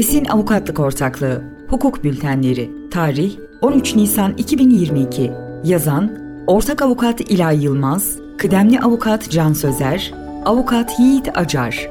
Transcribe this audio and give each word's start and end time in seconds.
Esin 0.00 0.24
Avukatlık 0.24 0.80
Ortaklığı 0.80 1.44
Hukuk 1.68 2.04
Bültenleri 2.04 2.70
Tarih 2.90 3.36
13 3.60 3.96
Nisan 3.96 4.34
2022 4.36 5.32
Yazan 5.64 6.18
Ortak 6.46 6.82
Avukat 6.82 7.20
İlay 7.20 7.64
Yılmaz 7.64 8.18
Kıdemli 8.38 8.80
Avukat 8.80 9.30
Can 9.30 9.52
Sözer 9.52 10.14
Avukat 10.44 11.00
Yiğit 11.00 11.38
Acar 11.38 11.90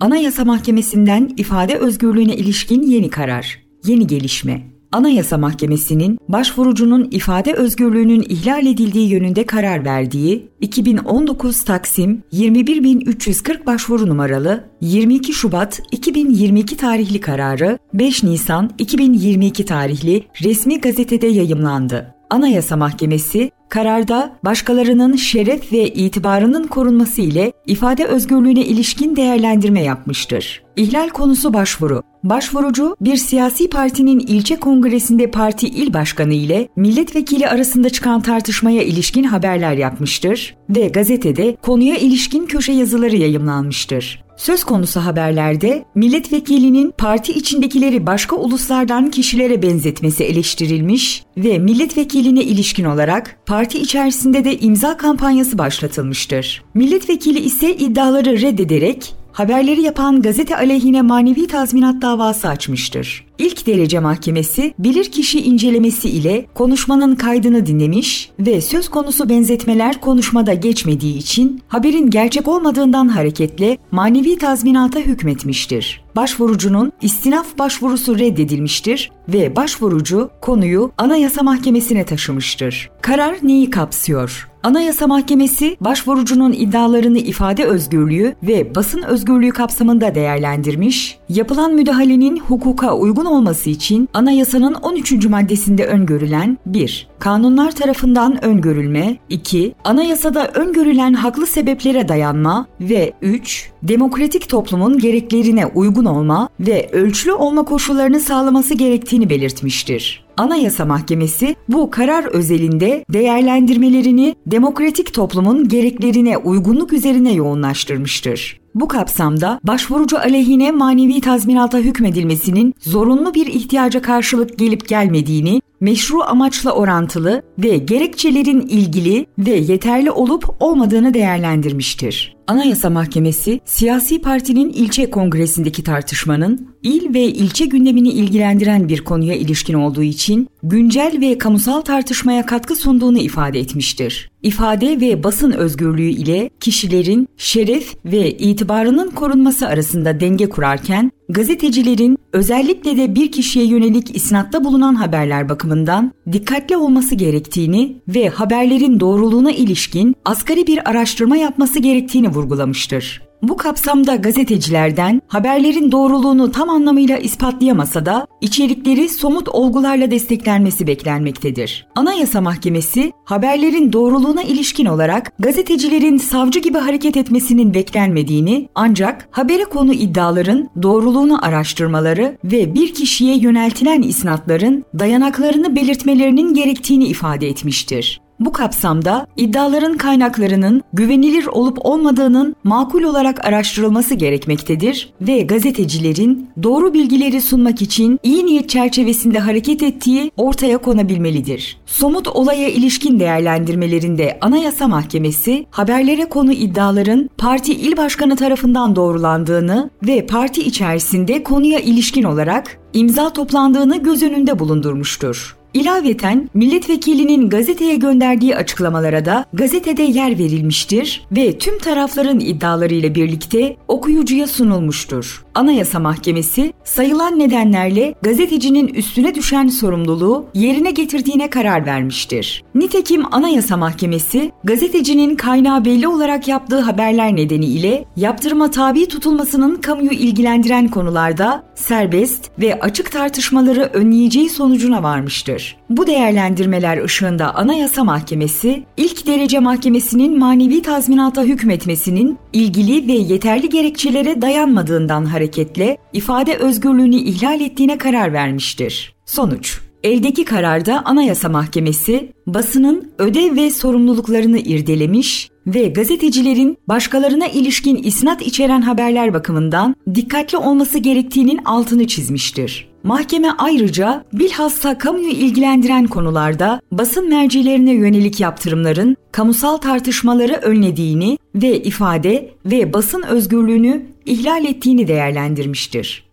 Anayasa 0.00 0.44
Mahkemesi'nden 0.44 1.30
ifade 1.36 1.74
özgürlüğüne 1.74 2.36
ilişkin 2.36 2.82
yeni 2.82 3.10
karar, 3.10 3.62
yeni 3.84 4.06
gelişme. 4.06 4.79
Anayasa 4.92 5.38
Mahkemesi'nin 5.38 6.18
başvurucunun 6.28 7.08
ifade 7.10 7.52
özgürlüğünün 7.52 8.24
ihlal 8.28 8.66
edildiği 8.66 9.08
yönünde 9.08 9.46
karar 9.46 9.84
verdiği 9.84 10.48
2019 10.60 11.64
Taksim 11.64 12.22
21340 12.32 13.66
başvuru 13.66 14.08
numaralı 14.08 14.64
22 14.80 15.32
Şubat 15.32 15.82
2022 15.90 16.76
tarihli 16.76 17.20
kararı 17.20 17.78
5 17.94 18.22
Nisan 18.22 18.70
2022 18.78 19.64
tarihli 19.64 20.24
resmi 20.42 20.80
gazetede 20.80 21.26
yayımlandı. 21.26 22.14
Anayasa 22.30 22.76
Mahkemesi 22.76 23.50
kararda 23.70 24.36
başkalarının 24.44 25.16
şeref 25.16 25.72
ve 25.72 25.88
itibarının 25.88 26.66
korunması 26.66 27.20
ile 27.20 27.52
ifade 27.66 28.04
özgürlüğüne 28.04 28.64
ilişkin 28.64 29.16
değerlendirme 29.16 29.82
yapmıştır. 29.82 30.62
İhlal 30.76 31.08
konusu 31.08 31.54
başvuru. 31.54 32.02
Başvurucu 32.24 32.96
bir 33.00 33.16
siyasi 33.16 33.70
partinin 33.70 34.18
ilçe 34.18 34.56
kongresinde 34.56 35.30
parti 35.30 35.66
il 35.66 35.94
başkanı 35.94 36.34
ile 36.34 36.68
milletvekili 36.76 37.48
arasında 37.48 37.90
çıkan 37.90 38.20
tartışmaya 38.20 38.82
ilişkin 38.82 39.24
haberler 39.24 39.72
yapmıştır 39.72 40.56
ve 40.70 40.88
gazetede 40.88 41.56
konuya 41.62 41.96
ilişkin 41.96 42.46
köşe 42.46 42.72
yazıları 42.72 43.16
yayımlanmıştır. 43.16 44.24
Söz 44.40 44.64
konusu 44.64 45.00
haberlerde 45.00 45.84
milletvekilinin 45.94 46.94
parti 46.98 47.32
içindekileri 47.32 48.06
başka 48.06 48.36
uluslardan 48.36 49.10
kişilere 49.10 49.62
benzetmesi 49.62 50.24
eleştirilmiş 50.24 51.22
ve 51.36 51.58
milletvekiline 51.58 52.42
ilişkin 52.42 52.84
olarak 52.84 53.36
parti 53.46 53.78
içerisinde 53.78 54.44
de 54.44 54.58
imza 54.58 54.96
kampanyası 54.96 55.58
başlatılmıştır. 55.58 56.62
Milletvekili 56.74 57.38
ise 57.38 57.74
iddiaları 57.76 58.40
reddederek 58.40 59.14
haberleri 59.32 59.82
yapan 59.82 60.22
gazete 60.22 60.56
aleyhine 60.56 61.02
manevi 61.02 61.46
tazminat 61.46 62.02
davası 62.02 62.48
açmıştır. 62.48 63.26
İlk 63.38 63.66
derece 63.66 64.00
mahkemesi 64.00 64.74
bilirkişi 64.78 65.40
incelemesi 65.40 66.08
ile 66.08 66.46
konuşmanın 66.54 67.14
kaydını 67.14 67.66
dinlemiş 67.66 68.30
ve 68.40 68.60
söz 68.60 68.88
konusu 68.88 69.28
benzetmeler 69.28 70.00
konuşmada 70.00 70.54
geçmediği 70.54 71.16
için 71.16 71.62
haberin 71.68 72.10
gerçek 72.10 72.48
olmadığından 72.48 73.08
hareketle 73.08 73.78
manevi 73.90 74.38
tazminata 74.38 75.00
hükmetmiştir. 75.00 76.04
Başvurucunun 76.16 76.92
istinaf 77.02 77.58
başvurusu 77.58 78.18
reddedilmiştir 78.18 79.10
ve 79.28 79.56
başvurucu 79.56 80.30
konuyu 80.40 80.92
Anayasa 80.98 81.42
Mahkemesi'ne 81.42 82.04
taşımıştır. 82.04 82.90
Karar 83.02 83.36
neyi 83.42 83.70
kapsıyor? 83.70 84.49
Anayasa 84.62 85.06
Mahkemesi 85.06 85.76
başvurucunun 85.80 86.52
iddialarını 86.52 87.18
ifade 87.18 87.64
özgürlüğü 87.64 88.34
ve 88.42 88.74
basın 88.74 89.02
özgürlüğü 89.02 89.50
kapsamında 89.50 90.14
değerlendirmiş, 90.14 91.18
yapılan 91.28 91.74
müdahalenin 91.74 92.38
hukuka 92.38 92.96
uygun 92.96 93.24
olması 93.24 93.70
için 93.70 94.08
anayasanın 94.14 94.74
13. 94.74 95.26
maddesinde 95.26 95.86
öngörülen 95.86 96.58
1. 96.66 97.09
Kanunlar 97.20 97.70
tarafından 97.70 98.44
öngörülme 98.44 99.16
2. 99.28 99.74
Anayasada 99.84 100.48
öngörülen 100.48 101.12
haklı 101.12 101.46
sebeplere 101.46 102.08
dayanma 102.08 102.66
ve 102.80 103.12
3. 103.22 103.70
Demokratik 103.82 104.48
toplumun 104.48 104.98
gereklerine 104.98 105.66
uygun 105.66 106.04
olma 106.04 106.48
ve 106.60 106.88
ölçülü 106.92 107.32
olma 107.32 107.64
koşullarını 107.64 108.20
sağlaması 108.20 108.74
gerektiğini 108.74 109.30
belirtmiştir. 109.30 110.24
Anayasa 110.36 110.84
Mahkemesi 110.84 111.56
bu 111.68 111.90
karar 111.90 112.24
özelinde 112.24 113.04
değerlendirmelerini 113.12 114.34
demokratik 114.46 115.14
toplumun 115.14 115.68
gereklerine 115.68 116.38
uygunluk 116.38 116.92
üzerine 116.92 117.32
yoğunlaştırmıştır. 117.32 118.59
Bu 118.74 118.88
kapsamda 118.88 119.60
başvurucu 119.64 120.18
aleyhine 120.18 120.72
manevi 120.72 121.20
tazminata 121.20 121.78
hükmedilmesinin 121.78 122.74
zorunlu 122.80 123.34
bir 123.34 123.46
ihtiyaca 123.46 124.02
karşılık 124.02 124.58
gelip 124.58 124.88
gelmediğini, 124.88 125.62
meşru 125.80 126.22
amaçla 126.22 126.72
orantılı 126.72 127.42
ve 127.58 127.76
gerekçelerin 127.76 128.60
ilgili 128.60 129.26
ve 129.38 129.50
yeterli 129.50 130.10
olup 130.10 130.44
olmadığını 130.60 131.14
değerlendirmiştir. 131.14 132.39
Anayasa 132.50 132.90
Mahkemesi, 132.90 133.60
siyasi 133.64 134.22
partinin 134.22 134.70
ilçe 134.70 135.10
kongresindeki 135.10 135.84
tartışmanın 135.84 136.68
il 136.82 137.14
ve 137.14 137.20
ilçe 137.20 137.66
gündemini 137.66 138.08
ilgilendiren 138.08 138.88
bir 138.88 139.04
konuya 139.04 139.34
ilişkin 139.34 139.74
olduğu 139.74 140.02
için 140.02 140.48
güncel 140.62 141.18
ve 141.20 141.38
kamusal 141.38 141.80
tartışmaya 141.80 142.46
katkı 142.46 142.76
sunduğunu 142.76 143.18
ifade 143.18 143.60
etmiştir. 143.60 144.30
İfade 144.42 145.00
ve 145.00 145.24
basın 145.24 145.52
özgürlüğü 145.52 146.10
ile 146.10 146.50
kişilerin 146.60 147.28
şeref 147.36 147.94
ve 148.04 148.30
itibarının 148.30 149.10
korunması 149.10 149.66
arasında 149.66 150.20
denge 150.20 150.48
kurarken 150.48 151.12
gazetecilerin 151.32 152.18
özellikle 152.32 152.96
de 152.96 153.14
bir 153.14 153.32
kişiye 153.32 153.66
yönelik 153.66 154.16
isnatta 154.16 154.64
bulunan 154.64 154.94
haberler 154.94 155.48
bakımından 155.48 156.12
dikkatli 156.32 156.76
olması 156.76 157.14
gerektiğini 157.14 157.96
ve 158.08 158.28
haberlerin 158.28 159.00
doğruluğuna 159.00 159.52
ilişkin 159.52 160.14
asgari 160.24 160.66
bir 160.66 160.90
araştırma 160.90 161.36
yapması 161.36 161.78
gerektiğini 161.78 162.28
vurgulamıştır. 162.28 163.29
Bu 163.42 163.56
kapsamda 163.56 164.16
gazetecilerden 164.16 165.22
haberlerin 165.28 165.92
doğruluğunu 165.92 166.52
tam 166.52 166.68
anlamıyla 166.70 167.18
ispatlayamasa 167.18 168.06
da 168.06 168.26
içerikleri 168.40 169.08
somut 169.08 169.48
olgularla 169.48 170.10
desteklenmesi 170.10 170.86
beklenmektedir. 170.86 171.86
Anayasa 171.96 172.40
Mahkemesi 172.40 173.12
haberlerin 173.24 173.92
doğruluğuna 173.92 174.42
ilişkin 174.42 174.86
olarak 174.86 175.32
gazetecilerin 175.38 176.16
savcı 176.16 176.58
gibi 176.58 176.78
hareket 176.78 177.16
etmesinin 177.16 177.74
beklenmediğini 177.74 178.68
ancak 178.74 179.28
habere 179.30 179.64
konu 179.64 179.92
iddiaların 179.92 180.68
doğruluğunu 180.82 181.44
araştırmaları 181.46 182.38
ve 182.44 182.74
bir 182.74 182.94
kişiye 182.94 183.36
yöneltilen 183.36 184.02
isnatların 184.02 184.84
dayanaklarını 184.98 185.76
belirtmelerinin 185.76 186.54
gerektiğini 186.54 187.04
ifade 187.04 187.48
etmiştir. 187.48 188.20
Bu 188.40 188.52
kapsamda 188.52 189.26
iddiaların 189.36 189.96
kaynaklarının 189.96 190.82
güvenilir 190.92 191.46
olup 191.46 191.78
olmadığının 191.80 192.56
makul 192.64 193.02
olarak 193.02 193.44
araştırılması 193.44 194.14
gerekmektedir 194.14 195.12
ve 195.20 195.40
gazetecilerin 195.40 196.50
doğru 196.62 196.94
bilgileri 196.94 197.40
sunmak 197.40 197.82
için 197.82 198.18
iyi 198.22 198.46
niyet 198.46 198.68
çerçevesinde 198.68 199.38
hareket 199.38 199.82
ettiği 199.82 200.30
ortaya 200.36 200.78
konabilmelidir. 200.78 201.78
Somut 201.86 202.28
olaya 202.28 202.68
ilişkin 202.68 203.20
değerlendirmelerinde 203.20 204.38
Anayasa 204.40 204.88
Mahkemesi 204.88 205.66
haberlere 205.70 206.28
konu 206.28 206.52
iddiaların 206.52 207.30
parti 207.38 207.72
il 207.72 207.96
başkanı 207.96 208.36
tarafından 208.36 208.96
doğrulandığını 208.96 209.90
ve 210.06 210.26
parti 210.26 210.62
içerisinde 210.62 211.42
konuya 211.42 211.80
ilişkin 211.80 212.22
olarak 212.22 212.78
imza 212.92 213.32
toplandığını 213.32 214.02
göz 214.02 214.22
önünde 214.22 214.58
bulundurmuştur. 214.58 215.59
İlaveten 215.74 216.50
milletvekilinin 216.54 217.48
gazeteye 217.48 217.96
gönderdiği 217.96 218.56
açıklamalara 218.56 219.24
da 219.24 219.44
gazetede 219.52 220.02
yer 220.02 220.38
verilmiştir 220.38 221.26
ve 221.32 221.58
tüm 221.58 221.78
tarafların 221.78 222.40
iddialarıyla 222.40 223.14
birlikte 223.14 223.76
okuyucuya 223.88 224.46
sunulmuştur. 224.46 225.44
Anayasa 225.54 225.98
Mahkemesi 225.98 226.72
sayılan 226.84 227.38
nedenlerle 227.38 228.14
gazetecinin 228.22 228.88
üstüne 228.88 229.34
düşen 229.34 229.68
sorumluluğu 229.68 230.46
yerine 230.54 230.90
getirdiğine 230.90 231.50
karar 231.50 231.86
vermiştir. 231.86 232.64
Nitekim 232.74 233.34
Anayasa 233.34 233.76
Mahkemesi 233.76 234.52
gazetecinin 234.64 235.36
kaynağı 235.36 235.84
belli 235.84 236.08
olarak 236.08 236.48
yaptığı 236.48 236.80
haberler 236.80 237.36
nedeniyle 237.36 238.04
yaptırıma 238.16 238.70
tabi 238.70 239.08
tutulmasının 239.08 239.76
kamuyu 239.76 240.10
ilgilendiren 240.10 240.88
konularda 240.88 241.64
serbest 241.74 242.50
ve 242.58 242.80
açık 242.80 243.12
tartışmaları 243.12 243.90
önleyeceği 243.92 244.50
sonucuna 244.50 245.02
varmıştır. 245.02 245.59
Bu 245.90 246.06
değerlendirmeler 246.06 247.04
ışığında 247.04 247.54
Anayasa 247.54 248.04
Mahkemesi, 248.04 248.84
ilk 248.96 249.26
derece 249.26 249.58
mahkemesinin 249.58 250.38
manevi 250.38 250.82
tazminata 250.82 251.42
hükmetmesinin 251.42 252.38
ilgili 252.52 253.08
ve 253.08 253.12
yeterli 253.12 253.68
gerekçelere 253.68 254.42
dayanmadığından 254.42 255.24
hareketle 255.24 255.96
ifade 256.12 256.56
özgürlüğünü 256.56 257.16
ihlal 257.16 257.60
ettiğine 257.60 257.98
karar 257.98 258.32
vermiştir. 258.32 259.14
Sonuç 259.26 259.80
Eldeki 260.02 260.44
kararda 260.44 261.02
Anayasa 261.04 261.48
Mahkemesi 261.48 262.32
basının 262.46 263.12
ödev 263.18 263.56
ve 263.56 263.70
sorumluluklarını 263.70 264.58
irdelemiş 264.58 265.50
ve 265.66 265.88
gazetecilerin 265.88 266.78
başkalarına 266.88 267.46
ilişkin 267.46 267.96
isnat 267.96 268.42
içeren 268.42 268.82
haberler 268.82 269.34
bakımından 269.34 269.96
dikkatli 270.14 270.58
olması 270.58 270.98
gerektiğinin 270.98 271.60
altını 271.64 272.06
çizmiştir. 272.06 272.90
Mahkeme 273.02 273.48
ayrıca 273.58 274.24
bilhassa 274.32 274.98
kamuyu 274.98 275.30
ilgilendiren 275.30 276.06
konularda 276.06 276.80
basın 276.92 277.28
mercilerine 277.28 277.92
yönelik 277.92 278.40
yaptırımların 278.40 279.16
kamusal 279.32 279.76
tartışmaları 279.76 280.52
önlediğini 280.52 281.38
ve 281.54 281.82
ifade 281.82 282.50
ve 282.66 282.92
basın 282.92 283.22
özgürlüğünü 283.22 284.02
ihlal 284.26 284.64
ettiğini 284.64 285.08
değerlendirmiştir. 285.08 286.29